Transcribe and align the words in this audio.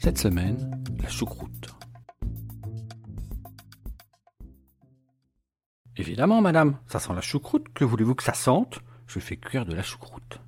Cette 0.00 0.18
semaine, 0.18 0.84
la 1.02 1.08
choucroute. 1.08 1.74
Évidemment, 5.96 6.40
madame, 6.40 6.78
ça 6.86 7.00
sent 7.00 7.12
la 7.12 7.20
choucroute. 7.20 7.68
Que 7.74 7.84
voulez-vous 7.84 8.14
que 8.14 8.22
ça 8.22 8.32
sente? 8.32 8.78
Je 9.08 9.18
fais 9.18 9.36
cuire 9.36 9.66
de 9.66 9.74
la 9.74 9.82
choucroute. 9.82 10.40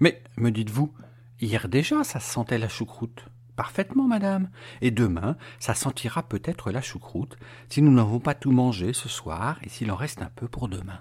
Mais, 0.00 0.22
me 0.36 0.50
dites-vous, 0.50 0.92
hier 1.40 1.68
déjà 1.68 2.04
ça 2.04 2.20
sentait 2.20 2.58
la 2.58 2.68
choucroute. 2.68 3.24
Parfaitement, 3.56 4.06
madame. 4.06 4.50
Et 4.82 4.90
demain, 4.90 5.38
ça 5.58 5.74
sentira 5.74 6.22
peut-être 6.22 6.70
la 6.70 6.82
choucroute, 6.82 7.38
si 7.70 7.80
nous 7.80 7.92
n'avons 7.92 8.20
pas 8.20 8.34
tout 8.34 8.52
mangé 8.52 8.92
ce 8.92 9.08
soir 9.08 9.58
et 9.62 9.70
s'il 9.70 9.90
en 9.90 9.96
reste 9.96 10.20
un 10.20 10.30
peu 10.36 10.46
pour 10.46 10.68
demain. 10.68 11.00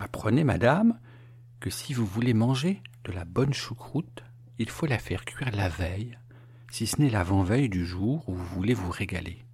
Apprenez, 0.00 0.42
madame, 0.42 0.98
que 1.60 1.70
si 1.70 1.94
vous 1.94 2.04
voulez 2.04 2.34
manger 2.34 2.82
de 3.04 3.12
la 3.12 3.24
bonne 3.24 3.54
choucroute, 3.54 4.24
il 4.58 4.68
faut 4.68 4.86
la 4.86 4.98
faire 4.98 5.24
cuire 5.24 5.54
la 5.54 5.68
veille, 5.68 6.18
si 6.70 6.86
ce 6.86 7.00
n'est 7.00 7.10
l'avant-veille 7.10 7.68
du 7.68 7.86
jour 7.86 8.28
où 8.28 8.34
vous 8.34 8.46
voulez 8.46 8.74
vous 8.74 8.90
régaler. 8.90 9.44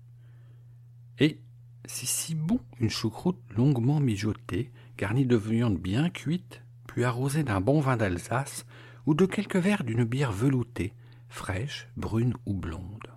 Et 1.18 1.40
c'est 1.84 2.06
si 2.06 2.34
bon 2.34 2.60
une 2.80 2.90
choucroute 2.90 3.40
longuement 3.56 4.00
mijotée, 4.00 4.70
garnie 4.96 5.26
de 5.26 5.36
viande 5.36 5.78
bien 5.78 6.10
cuite, 6.10 6.62
puis 6.86 7.04
arrosée 7.04 7.42
d'un 7.44 7.60
bon 7.60 7.80
vin 7.80 7.96
d'Alsace 7.96 8.66
ou 9.06 9.14
de 9.14 9.26
quelques 9.26 9.56
verres 9.56 9.84
d'une 9.84 10.04
bière 10.04 10.32
veloutée, 10.32 10.94
fraîche, 11.28 11.88
brune 11.96 12.34
ou 12.46 12.54
blonde. 12.54 13.10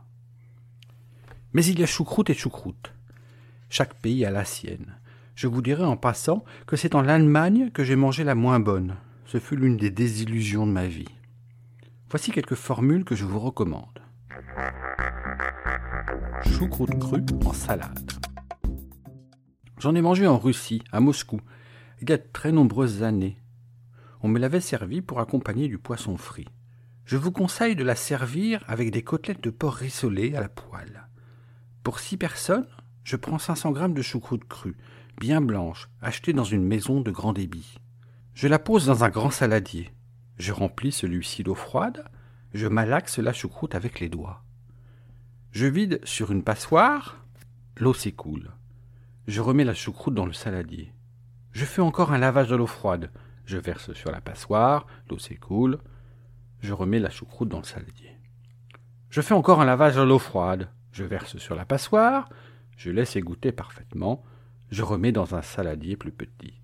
Mais 1.54 1.66
il 1.66 1.80
y 1.80 1.84
a 1.84 1.88
choucroute 1.88 2.30
et 2.30 2.34
choucroute. 2.34 2.94
Chaque 3.70 3.96
pays 3.96 4.26
a 4.26 4.32
la 4.32 4.46
sienne. 4.46 4.98
Je 5.36 5.48
vous 5.48 5.62
dirai 5.62 5.84
en 5.84 5.98
passant 5.98 6.44
que 6.66 6.76
c'est 6.76 6.96
en 6.96 7.08
Allemagne 7.08 7.72
que 7.72 7.84
j'ai 7.84 7.96
mangé 7.96 8.24
la 8.24 8.36
moins 8.36 8.60
bonne. 8.60 8.96
Ce 9.26 9.40
fut 9.40 9.56
l'une 9.56 9.78
des 9.78 9.90
désillusions 9.90 10.68
de 10.68 10.72
ma 10.72 10.88
vie. 10.88 11.15
Voici 12.10 12.32
quelques 12.32 12.56
formules 12.56 13.04
que 13.04 13.16
je 13.16 13.26
vous 13.26 13.40
recommande. 13.40 14.00
Choucroute 16.46 17.00
crue 17.00 17.26
en 17.46 17.54
salade. 17.54 18.12
J'en 19.80 19.96
ai 19.96 20.02
mangé 20.02 20.28
en 20.28 20.38
Russie, 20.38 20.84
à 20.92 21.00
Moscou, 21.00 21.42
il 22.02 22.10
y 22.10 22.14
a 22.14 22.18
de 22.18 22.28
très 22.32 22.52
nombreuses 22.52 23.04
années. 23.04 23.38
On 24.22 24.28
me 24.28 24.40
l'avait 24.40 24.62
servi 24.62 25.02
pour 25.02 25.20
accompagner 25.20 25.68
du 25.68 25.78
poisson 25.78 26.18
frit. 26.18 26.48
Je 27.06 27.18
vous 27.18 27.32
conseille 27.32 27.76
de 27.76 27.84
la 27.84 27.96
servir 27.96 28.64
avec 28.68 28.92
des 28.92 29.04
côtelettes 29.04 29.44
de 29.44 29.50
porc 29.50 29.76
rissolées 29.76 30.36
à 30.36 30.42
la 30.42 30.50
poêle. 30.50 31.08
Pour 31.84 32.00
six 32.00 32.18
personnes, 32.18 32.68
je 33.04 33.16
prends 33.16 33.38
500 33.40 33.72
grammes 33.72 33.94
de 33.94 34.02
choucroute 34.02 34.48
crue, 34.48 34.78
bien 35.20 35.42
blanche, 35.42 35.90
achetée 36.02 36.34
dans 36.34 36.44
une 36.44 36.66
maison 36.66 37.02
de 37.02 37.12
grand 37.12 37.34
débit. 37.34 37.78
Je 38.34 38.48
la 38.48 38.60
pose 38.60 38.88
dans 38.88 39.04
un 39.04 39.10
grand 39.10 39.32
saladier. 39.32 39.95
Je 40.38 40.52
remplis 40.52 40.92
celui-ci 40.92 41.44
d'eau 41.44 41.56
froide, 41.56 42.06
je 42.54 42.68
malaxe 42.68 43.20
la 43.20 43.34
choucroute 43.34 43.76
avec 43.76 44.00
les 44.00 44.10
doigts. 44.10 44.44
Je 45.52 45.66
vide 45.66 46.00
sur 46.04 46.32
une 46.32 46.44
passoire, 46.44 47.18
l'eau 47.78 47.94
s'écoule. 47.94 48.52
Je 49.28 49.42
remets 49.42 49.64
la 49.64 49.74
choucroute 49.74 50.14
dans 50.14 50.26
le 50.26 50.34
saladier. 50.34 50.94
Je 51.52 51.66
fais 51.66 51.82
encore 51.82 52.12
un 52.12 52.18
lavage 52.18 52.50
de 52.50 52.56
l'eau 52.56 52.68
froide. 52.68 53.12
Je 53.46 53.58
verse 53.58 53.94
sur 53.94 54.12
la 54.12 54.20
passoire, 54.20 54.86
l'eau 55.10 55.18
s'écoule. 55.18 55.80
Je 56.62 56.74
remets 56.74 57.00
la 57.00 57.10
choucroute 57.10 57.50
dans 57.50 57.60
le 57.60 57.64
saladier. 57.64 58.12
Je 59.10 59.22
fais 59.22 59.34
encore 59.34 59.62
un 59.62 59.66
lavage 59.66 59.96
de 59.96 60.02
l'eau 60.02 60.20
froide. 60.20 60.70
Je 60.92 61.06
verse 61.06 61.38
sur 61.38 61.56
la 61.56 61.66
passoire. 61.66 62.28
Je 62.76 62.92
laisse 62.92 63.16
égoutter 63.16 63.52
parfaitement. 63.52 64.24
Je 64.72 64.84
remets 64.84 65.14
dans 65.14 65.36
un 65.36 65.42
saladier 65.42 65.96
plus 65.96 66.12
petit. 66.12 66.62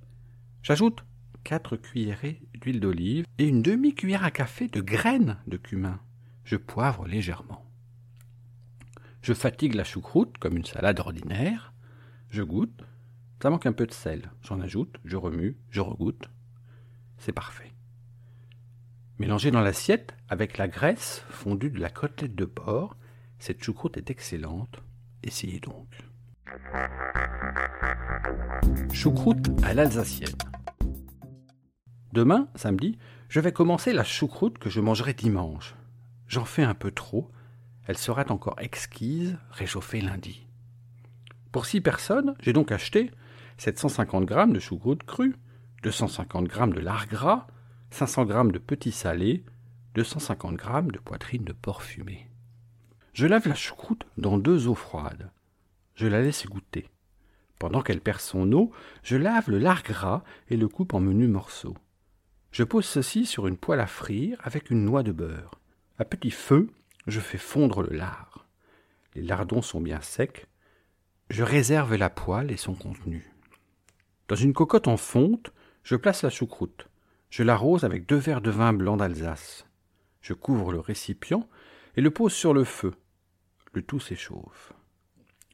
J'ajoute 0.61 1.05
quatre 1.43 1.77
cuillerées 1.77 2.41
d'huile 2.53 2.79
d'olive 2.79 3.25
et 3.37 3.47
une 3.47 3.61
demi-cuillère 3.61 4.23
à 4.23 4.31
café 4.31 4.67
de 4.67 4.81
graines 4.81 5.37
de 5.47 5.57
cumin. 5.57 5.99
Je 6.43 6.55
poivre 6.55 7.07
légèrement. 7.07 7.65
Je 9.21 9.33
fatigue 9.33 9.75
la 9.75 9.83
choucroute 9.83 10.37
comme 10.37 10.57
une 10.57 10.65
salade 10.65 10.99
ordinaire. 10.99 11.73
Je 12.29 12.43
goûte. 12.43 12.83
Ça 13.41 13.49
manque 13.49 13.65
un 13.65 13.73
peu 13.73 13.85
de 13.85 13.93
sel. 13.93 14.31
J'en 14.41 14.61
ajoute, 14.61 14.97
je 15.05 15.17
remue, 15.17 15.57
je 15.69 15.81
regoute. 15.81 16.29
C'est 17.17 17.31
parfait. 17.31 17.71
Mélangez 19.19 19.51
dans 19.51 19.61
l'assiette 19.61 20.15
avec 20.29 20.57
la 20.57 20.67
graisse 20.67 21.23
fondue 21.29 21.69
de 21.69 21.79
la 21.79 21.89
côtelette 21.89 22.35
de 22.35 22.45
porc. 22.45 22.97
Cette 23.37 23.63
choucroute 23.63 23.97
est 23.97 24.09
excellente. 24.09 24.81
Essayez 25.23 25.59
donc. 25.59 25.87
Choucroute 28.91 29.47
à 29.63 29.73
l'alsacienne. 29.73 30.35
Demain, 32.13 32.49
samedi, 32.55 32.97
je 33.29 33.39
vais 33.39 33.53
commencer 33.53 33.93
la 33.93 34.03
choucroute 34.03 34.57
que 34.57 34.69
je 34.69 34.81
mangerai 34.81 35.13
dimanche. 35.13 35.75
J'en 36.27 36.43
fais 36.43 36.63
un 36.63 36.73
peu 36.73 36.91
trop. 36.91 37.31
Elle 37.85 37.97
sera 37.97 38.25
encore 38.29 38.59
exquise, 38.59 39.37
réchauffée 39.51 40.01
lundi. 40.01 40.45
Pour 41.53 41.65
six 41.65 41.79
personnes, 41.79 42.35
j'ai 42.41 42.51
donc 42.51 42.73
acheté 42.73 43.11
750 43.57 44.27
g 44.27 44.35
de 44.47 44.59
choucroute 44.59 45.03
crue, 45.03 45.35
250 45.83 46.51
g 46.51 46.67
de 46.67 46.79
lard 46.81 47.07
gras, 47.07 47.47
500 47.91 48.27
g 48.27 48.51
de 48.51 48.59
petits 48.59 48.91
salés, 48.91 49.45
250 49.95 50.59
g 50.59 50.67
de 50.91 50.99
poitrine 50.99 51.45
de 51.45 51.53
porc 51.53 51.81
fumé. 51.81 52.27
Je 53.13 53.25
lave 53.25 53.47
la 53.47 53.55
choucroute 53.55 54.05
dans 54.17 54.37
deux 54.37 54.67
eaux 54.67 54.75
froides. 54.75 55.31
Je 55.95 56.07
la 56.07 56.21
laisse 56.21 56.45
goûter. 56.45 56.89
Pendant 57.57 57.81
qu'elle 57.81 58.01
perd 58.01 58.19
son 58.19 58.51
eau, 58.51 58.71
je 59.01 59.15
lave 59.15 59.49
le 59.49 59.59
lard 59.59 59.83
gras 59.83 60.23
et 60.49 60.57
le 60.57 60.67
coupe 60.67 60.93
en 60.93 60.99
menus 60.99 61.29
morceaux. 61.29 61.77
Je 62.51 62.63
pose 62.63 62.85
ceci 62.85 63.25
sur 63.25 63.47
une 63.47 63.57
poêle 63.57 63.79
à 63.79 63.87
frire 63.87 64.37
avec 64.43 64.69
une 64.69 64.83
noix 64.83 65.03
de 65.03 65.11
beurre. 65.11 65.59
À 65.97 66.05
petit 66.05 66.31
feu, 66.31 66.69
je 67.07 67.19
fais 67.19 67.37
fondre 67.37 67.81
le 67.81 67.95
lard. 67.95 68.45
Les 69.15 69.21
lardons 69.21 69.61
sont 69.61 69.81
bien 69.81 70.01
secs, 70.01 70.47
je 71.29 71.43
réserve 71.43 71.95
la 71.95 72.09
poêle 72.09 72.51
et 72.51 72.57
son 72.57 72.75
contenu. 72.75 73.31
Dans 74.27 74.35
une 74.35 74.53
cocotte 74.53 74.89
en 74.89 74.97
fonte, 74.97 75.53
je 75.83 75.95
place 75.95 76.23
la 76.23 76.29
choucroute. 76.29 76.89
Je 77.29 77.43
l'arrose 77.43 77.85
avec 77.85 78.05
deux 78.05 78.17
verres 78.17 78.41
de 78.41 78.51
vin 78.51 78.73
blanc 78.73 78.97
d'Alsace. 78.97 79.65
Je 80.21 80.33
couvre 80.33 80.73
le 80.73 80.79
récipient 80.79 81.47
et 81.95 82.01
le 82.01 82.11
pose 82.11 82.33
sur 82.33 82.53
le 82.53 82.65
feu. 82.65 82.93
Le 83.71 83.81
tout 83.81 84.01
s'échauffe. 84.01 84.73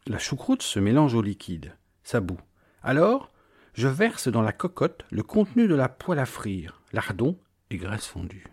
La 0.08 0.18
choucroute 0.18 0.64
se 0.64 0.80
mélange 0.80 1.14
au 1.14 1.22
liquide. 1.22 1.76
Ça 2.04 2.22
bout. 2.22 2.40
Alors, 2.82 3.32
je 3.78 3.88
verse 3.88 4.28
dans 4.28 4.42
la 4.42 4.54
cocotte 4.54 5.06
le 5.12 5.22
contenu 5.22 5.68
de 5.68 5.76
la 5.76 5.88
poêle 5.88 6.18
à 6.18 6.26
frire, 6.26 6.82
lardons 6.94 7.40
et 7.70 7.78
graisse 7.78 8.08
fondue. 8.08 8.48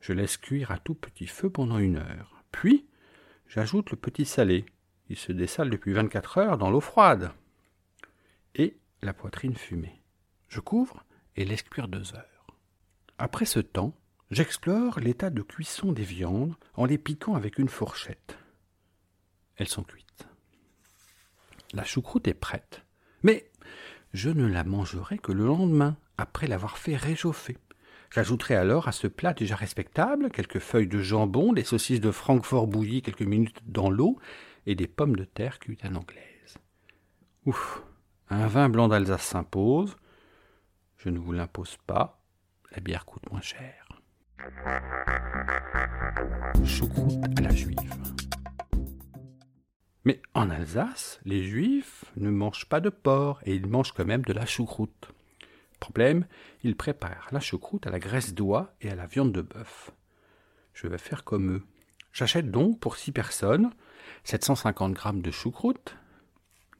Je 0.00 0.14
laisse 0.14 0.38
cuire 0.38 0.70
à 0.70 0.78
tout 0.78 0.94
petit 0.94 1.26
feu 1.26 1.50
pendant 1.50 1.78
une 1.78 1.98
heure. 1.98 2.42
Puis, 2.52 2.86
j'ajoute 3.46 3.90
le 3.90 3.98
petit 3.98 4.24
salé, 4.24 4.64
il 5.10 5.16
se 5.16 5.30
dessale 5.30 5.68
depuis 5.68 5.92
24 5.92 6.38
heures 6.38 6.58
dans 6.58 6.70
l'eau 6.70 6.80
froide. 6.80 7.32
Et 8.54 8.78
la 9.02 9.12
poitrine 9.12 9.56
fumée. 9.56 10.02
Je 10.48 10.60
couvre 10.60 11.04
et 11.36 11.44
laisse 11.44 11.62
cuire 11.62 11.88
deux 11.88 12.14
heures. 12.14 12.46
Après 13.18 13.44
ce 13.44 13.60
temps, 13.60 13.94
j'explore 14.30 15.00
l'état 15.00 15.28
de 15.28 15.42
cuisson 15.42 15.92
des 15.92 16.02
viandes 16.02 16.54
en 16.74 16.86
les 16.86 16.98
piquant 16.98 17.34
avec 17.34 17.58
une 17.58 17.68
fourchette. 17.68 18.38
Elles 19.56 19.68
sont 19.68 19.84
cuites. 19.84 20.26
La 21.74 21.84
choucroute 21.84 22.26
est 22.26 22.34
prête, 22.34 22.86
mais 23.22 23.51
je 24.12 24.30
ne 24.30 24.46
la 24.46 24.64
mangerai 24.64 25.18
que 25.18 25.32
le 25.32 25.46
lendemain, 25.46 25.96
après 26.18 26.46
l'avoir 26.46 26.78
fait 26.78 26.96
réchauffer. 26.96 27.56
J'ajouterai 28.10 28.56
alors 28.56 28.88
à 28.88 28.92
ce 28.92 29.06
plat 29.06 29.32
déjà 29.32 29.56
respectable 29.56 30.30
quelques 30.30 30.58
feuilles 30.58 30.86
de 30.86 31.00
jambon, 31.00 31.52
des 31.52 31.64
saucisses 31.64 32.00
de 32.00 32.10
Francfort 32.10 32.66
bouillies 32.66 33.02
quelques 33.02 33.22
minutes 33.22 33.60
dans 33.66 33.90
l'eau, 33.90 34.18
et 34.66 34.74
des 34.74 34.86
pommes 34.86 35.16
de 35.16 35.24
terre 35.24 35.58
cuites 35.58 35.84
à 35.84 35.88
l'anglaise. 35.88 36.58
Ouf, 37.46 37.82
un 38.28 38.46
vin 38.46 38.68
blanc 38.68 38.88
d'Alsace 38.88 39.24
s'impose. 39.24 39.96
Je 40.98 41.08
ne 41.08 41.18
vous 41.18 41.32
l'impose 41.32 41.78
pas, 41.86 42.22
la 42.70 42.80
bière 42.80 43.06
coûte 43.06 43.30
moins 43.30 43.40
cher. 43.40 43.88
Choucroute 46.64 47.38
à 47.38 47.40
la 47.40 47.54
juive. 47.54 47.78
Mais 50.04 50.20
en 50.34 50.50
Alsace, 50.50 51.20
les 51.24 51.44
juifs 51.44 52.04
ne 52.16 52.30
mangent 52.30 52.68
pas 52.68 52.80
de 52.80 52.90
porc 52.90 53.40
et 53.44 53.54
ils 53.54 53.66
mangent 53.66 53.92
quand 53.92 54.04
même 54.04 54.22
de 54.22 54.32
la 54.32 54.46
choucroute. 54.46 55.08
Problème, 55.78 56.26
ils 56.62 56.76
préparent 56.76 57.28
la 57.30 57.40
choucroute 57.40 57.86
à 57.86 57.90
la 57.90 57.98
graisse 57.98 58.34
d'oie 58.34 58.74
et 58.80 58.90
à 58.90 58.94
la 58.94 59.06
viande 59.06 59.32
de 59.32 59.42
bœuf. 59.42 59.92
Je 60.74 60.86
vais 60.88 60.98
faire 60.98 61.24
comme 61.24 61.56
eux. 61.56 61.62
J'achète 62.12 62.50
donc 62.50 62.80
pour 62.80 62.96
six 62.96 63.12
personnes 63.12 63.70
750 64.24 64.98
g 64.98 65.10
de 65.14 65.30
choucroute, 65.30 65.96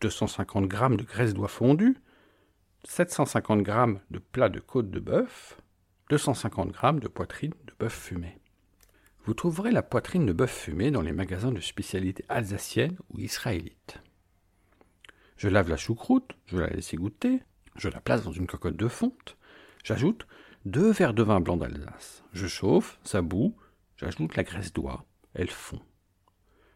250 0.00 0.70
g 0.70 0.96
de 0.96 1.02
graisse 1.04 1.34
d'oie 1.34 1.48
fondue, 1.48 1.96
750 2.84 3.64
g 3.64 3.72
de 4.10 4.18
plat 4.18 4.48
de 4.48 4.60
côte 4.60 4.90
de 4.90 5.00
bœuf, 5.00 5.60
250 6.10 6.74
g 6.74 7.00
de 7.00 7.08
poitrine 7.08 7.54
de 7.66 7.72
bœuf 7.78 7.92
fumé. 7.92 8.38
Vous 9.24 9.34
trouverez 9.34 9.70
la 9.70 9.84
poitrine 9.84 10.26
de 10.26 10.32
bœuf 10.32 10.50
fumé 10.50 10.90
dans 10.90 11.00
les 11.00 11.12
magasins 11.12 11.52
de 11.52 11.60
spécialités 11.60 12.24
alsaciennes 12.28 12.98
ou 13.10 13.20
israélites. 13.20 13.98
Je 15.36 15.48
lave 15.48 15.68
la 15.68 15.76
choucroute, 15.76 16.32
je 16.46 16.58
la 16.58 16.66
laisse 16.66 16.92
égoutter, 16.92 17.42
je 17.76 17.88
la 17.88 18.00
place 18.00 18.24
dans 18.24 18.32
une 18.32 18.48
cocotte 18.48 18.76
de 18.76 18.88
fonte, 18.88 19.36
j'ajoute 19.84 20.26
deux 20.64 20.90
verres 20.90 21.14
de 21.14 21.22
vin 21.22 21.40
blanc 21.40 21.56
d'Alsace. 21.56 22.24
Je 22.32 22.48
chauffe, 22.48 22.98
ça 23.04 23.22
bout, 23.22 23.56
j'ajoute 23.96 24.34
la 24.34 24.42
graisse 24.42 24.72
d'oie, 24.72 25.04
elle 25.34 25.50
fond. 25.50 25.80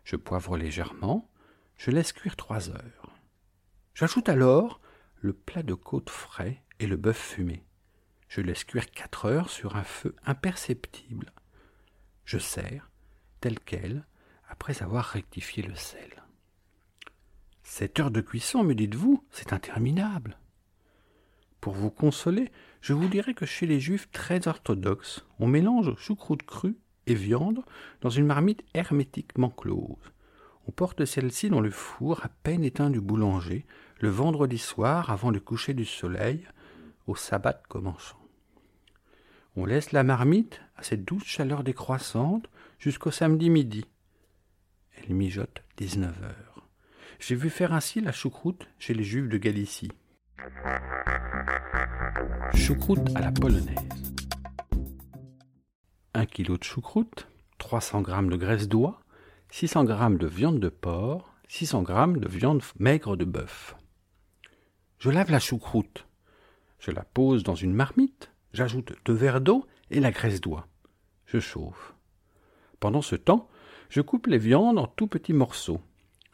Je 0.05 0.15
poivre 0.15 0.57
légèrement, 0.57 1.29
je 1.77 1.91
laisse 1.91 2.13
cuire 2.13 2.37
trois 2.37 2.71
heures. 2.71 3.13
J'ajoute 3.95 4.29
alors 4.29 4.81
le 5.17 5.33
plat 5.33 5.65
de 5.65 5.75
côte 5.75 6.11
frais 6.11 6.63
et 6.79 6.87
le 6.87 6.97
bœuf 6.97 7.19
fumé. 7.19 7.65
Je 8.29 8.41
laisse 8.41 8.63
cuire 8.63 8.91
quatre 8.91 9.25
heures 9.25 9.51
sur 9.51 9.77
un 9.77 9.85
feu 9.85 10.15
imperceptible. 10.25 11.33
Je 12.27 12.39
sers, 12.39 12.91
tel 13.41 13.59
quel, 13.61 14.05
après 14.49 14.83
avoir 14.83 15.05
rectifié 15.05 15.63
le 15.63 15.77
sel. 15.77 16.25
Sept 17.63 18.01
heures 18.01 18.11
de 18.11 18.21
cuisson, 18.21 18.65
me 18.65 18.75
dites-vous, 18.75 19.25
c'est 19.31 19.53
interminable. 19.53 20.37
Pour 21.61 21.75
vous 21.75 21.91
consoler, 21.91 22.51
je 22.81 22.95
vous 22.95 23.07
dirai 23.07 23.33
que 23.33 23.47
chez 23.47 23.67
les 23.67 23.79
juifs 23.79 24.11
très 24.11 24.49
orthodoxes, 24.49 25.25
on 25.39 25.47
mélange 25.47 25.95
choucroute 25.97 26.43
crue 26.43 26.77
et 27.07 27.15
viande 27.15 27.63
dans 28.01 28.11
une 28.11 28.27
marmite 28.27 28.65
hermétiquement 28.75 29.51
close. 29.51 30.13
On 30.67 30.73
porte 30.73 31.05
celle-ci 31.05 31.49
dans 31.49 31.61
le 31.61 31.71
four 31.71 32.25
à 32.25 32.29
peine 32.29 32.65
éteint 32.65 32.91
du 32.91 33.01
boulanger, 33.01 33.67
le 34.01 34.09
vendredi 34.09 34.59
soir 34.59 35.11
avant 35.11 35.31
le 35.31 35.39
coucher 35.39 35.75
du 35.75 35.85
soleil, 35.85 36.45
au 37.07 37.15
sabbat 37.15 37.63
commençant. 37.69 38.26
On 39.59 39.65
laisse 39.65 39.93
la 39.93 40.03
marmite 40.03 40.61
à 40.77 40.83
cette 40.83 41.07
douce 41.07 41.25
chaleur 41.25 41.65
décroissante 41.65 42.47
jusqu'au 42.79 43.11
samedi 43.11 43.49
midi. 43.49 43.87
Elle 44.99 45.15
mijote 45.15 45.63
dix-neuf 45.79 46.23
heures. 46.23 46.69
J'ai 47.21 47.37
vu 47.37 47.49
faire 47.49 47.73
ainsi 47.73 48.03
la 48.03 48.13
choucroute 48.13 48.69
chez 48.79 48.93
les 48.93 49.03
Juifs 49.03 49.31
de 49.31 49.39
Galicie. 49.39 49.91
Choucroute 52.55 53.09
à 53.15 53.21
la 53.21 53.33
polonaise. 53.33 53.77
1 56.13 56.27
kg 56.27 56.59
de 56.59 56.63
choucroute, 56.63 57.27
300 57.57 58.05
g 58.05 58.13
de 58.29 58.37
graisse 58.37 58.69
d'oie, 58.69 59.01
600 59.53 59.87
g 59.87 60.19
de 60.19 60.27
viande 60.27 60.61
de 60.61 60.69
porc, 60.69 61.35
600 61.49 61.87
g 61.87 62.21
de 62.21 62.29
viande 62.29 62.63
maigre 62.79 63.17
de 63.17 63.25
bœuf. 63.25 63.75
Je 64.99 65.09
lave 65.09 65.31
la 65.31 65.41
choucroute. 65.41 66.07
Je 66.79 66.91
la 66.91 67.05
pose 67.05 67.43
dans 67.43 67.55
une 67.55 67.73
marmite 67.73 68.31
J'ajoute 68.53 68.95
deux 69.05 69.13
verres 69.13 69.41
d'eau 69.41 69.67
et 69.91 70.01
la 70.01 70.11
graisse 70.11 70.41
d'oie. 70.41 70.67
Je 71.27 71.41
chauffe. 71.41 71.95
Pendant 72.81 73.03
ce 73.03 73.17
temps, 73.17 73.49
je 73.89 74.01
coupe 74.01 74.27
les 74.27 74.39
viandes 74.39 74.79
en 74.79 74.87
tout 74.87 75.07
petits 75.07 75.33
morceaux. 75.33 75.81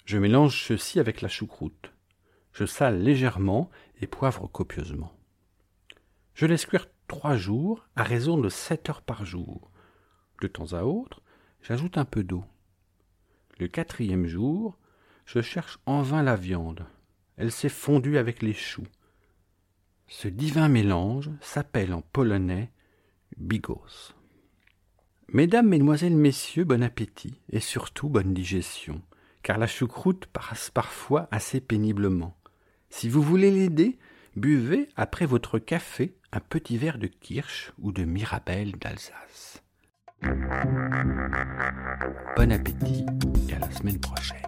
Je 0.05 0.19
mélange 0.19 0.67
ceci 0.67 1.01
avec 1.01 1.21
la 1.21 1.29
choucroute. 1.29 1.93
Je 2.53 2.67
sale 2.67 3.03
légèrement 3.03 3.71
et 4.01 4.07
poivre 4.07 4.47
copieusement. 4.47 5.13
Je 6.35 6.47
laisse 6.47 6.67
cuire 6.67 6.89
trois 7.09 7.37
jours 7.37 7.87
à 7.97 8.03
raison 8.03 8.39
de 8.39 8.49
sept 8.49 8.89
heures 8.89 9.03
par 9.03 9.25
jour. 9.25 9.71
De 10.41 10.49
temps 10.49 10.73
à 10.73 10.83
autre, 10.83 11.23
j'ajoute 11.63 11.99
un 11.99 12.05
peu 12.05 12.25
d'eau. 12.25 12.45
Le 13.59 13.69
quatrième 13.69 14.27
jour, 14.27 14.79
je 15.25 15.41
cherche 15.41 15.79
en 15.87 16.03
vain 16.03 16.23
la 16.23 16.37
viande. 16.37 16.87
Elle 17.37 17.53
s'est 17.53 17.69
fondue 17.69 18.19
avec 18.19 18.43
les 18.43 18.55
choux. 18.55 18.87
Ce 20.09 20.29
divin 20.29 20.69
mélange 20.69 21.31
s'appelle 21.41 21.93
en 21.93 22.03
polonais 22.03 22.71
bigos. 23.37 24.15
Mesdames, 25.29 25.69
Mesdemoiselles, 25.69 26.17
Messieurs, 26.17 26.65
bon 26.65 26.83
appétit 26.83 27.41
et 27.51 27.61
surtout 27.61 28.09
bonne 28.09 28.35
digestion, 28.35 29.01
car 29.43 29.59
la 29.59 29.67
choucroute 29.67 30.27
passe 30.27 30.71
parfois 30.71 31.29
assez 31.31 31.61
péniblement. 31.61 32.37
Si 32.91 33.09
vous 33.09 33.23
voulez 33.23 33.51
l'aider, 33.51 33.99
buvez 34.37 34.89
après 34.97 35.25
votre 35.25 35.59
café 35.59 36.15
un 36.33 36.41
petit 36.41 36.77
verre 36.77 36.99
de 36.99 37.07
kirsch 37.07 37.73
ou 37.79 37.93
de 37.93 38.05
mirabelle 38.05 38.73
d'Alsace. 38.73 39.63
Bon 42.37 42.53
appétit 42.53 43.07
et 43.49 43.55
à 43.55 43.59
la 43.59 43.71
semaine 43.71 43.99
prochaine. 43.99 44.43